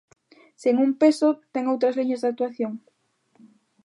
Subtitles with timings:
[0.61, 2.73] Sen Un Peso ten outras liñas de actuación?